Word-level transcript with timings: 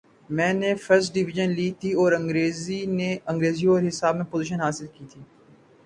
میں 0.29 0.53
نے 0.53 0.69
first 0.75 1.13
division 1.13 1.49
لی 1.49 1.69
تھی 1.79 1.91
اور 1.93 2.11
انگریزی 2.11 3.65
اور 3.67 3.81
حساب 3.87 4.15
میں 4.15 4.25
پوزیشن 4.31 4.61
حاصل 4.61 4.87
کی 4.93 5.05
تھی۔ 5.11 5.21